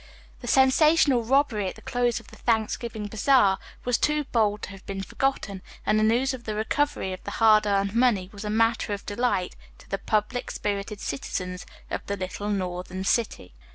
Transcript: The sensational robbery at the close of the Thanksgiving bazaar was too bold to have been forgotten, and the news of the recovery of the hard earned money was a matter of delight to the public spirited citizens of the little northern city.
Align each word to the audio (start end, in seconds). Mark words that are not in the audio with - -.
The 0.39 0.47
sensational 0.47 1.21
robbery 1.23 1.67
at 1.69 1.75
the 1.75 1.83
close 1.83 2.19
of 2.19 2.29
the 2.29 2.35
Thanksgiving 2.37 3.05
bazaar 3.05 3.59
was 3.85 3.99
too 3.99 4.23
bold 4.23 4.63
to 4.63 4.69
have 4.71 4.83
been 4.87 5.03
forgotten, 5.03 5.61
and 5.85 5.99
the 5.99 6.03
news 6.03 6.33
of 6.33 6.45
the 6.45 6.55
recovery 6.55 7.13
of 7.13 7.23
the 7.23 7.29
hard 7.37 7.67
earned 7.67 7.93
money 7.93 8.27
was 8.33 8.43
a 8.43 8.49
matter 8.49 8.93
of 8.93 9.05
delight 9.05 9.55
to 9.77 9.87
the 9.87 9.99
public 9.99 10.49
spirited 10.49 10.99
citizens 11.01 11.67
of 11.91 12.03
the 12.07 12.17
little 12.17 12.49
northern 12.49 13.03
city. 13.03 13.53